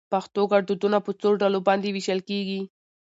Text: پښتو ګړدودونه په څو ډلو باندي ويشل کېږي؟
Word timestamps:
پښتو 0.13 0.41
ګړدودونه 0.51 0.97
په 1.05 1.11
څو 1.21 1.29
ډلو 1.41 1.59
باندي 1.67 1.89
ويشل 1.91 2.19
کېږي؟ 2.29 2.61